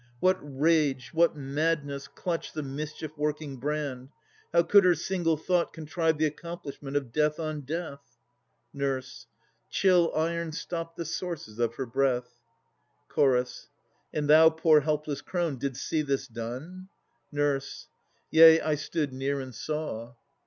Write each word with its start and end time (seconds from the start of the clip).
What 0.19 0.39
rage, 0.41 1.11
what 1.13 1.35
madness, 1.35 2.07
clutched 2.07 2.55
The 2.55 2.63
mischief 2.63 3.15
working 3.19 3.57
brand? 3.57 4.09
How 4.51 4.63
could 4.63 4.83
her 4.83 4.95
single 4.95 5.37
thought 5.37 5.73
Contrive 5.73 6.17
the 6.17 6.25
accomplishment 6.25 6.97
of 6.97 7.11
death 7.11 7.39
on 7.39 7.61
death? 7.61 8.17
NUR. 8.73 9.03
Chill 9.69 10.11
iron 10.15 10.53
stopped 10.53 10.95
the 10.97 11.05
sources 11.05 11.59
of 11.59 11.75
her 11.75 11.85
breath. 11.85 12.33
CH. 13.15 13.67
And 14.11 14.27
thou, 14.27 14.49
poor 14.49 14.79
helpless 14.79 15.21
crone, 15.21 15.57
didst 15.59 15.83
see 15.87 16.01
this 16.01 16.27
done? 16.27 16.89
NUR. 17.31 17.61
Yea, 18.31 18.59
I 18.59 18.73
stood 18.73 19.13
near 19.13 19.39
and 19.39 19.53
saw. 19.53 20.15